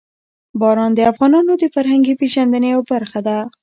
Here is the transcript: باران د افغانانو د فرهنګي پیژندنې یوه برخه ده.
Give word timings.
باران 0.61 0.91
د 0.95 0.99
افغانانو 1.11 1.53
د 1.57 1.63
فرهنګي 1.73 2.13
پیژندنې 2.21 2.67
یوه 2.73 2.83
برخه 2.91 3.19
ده. 3.27 3.37